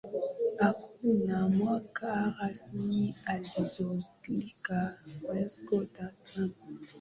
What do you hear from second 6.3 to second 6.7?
gama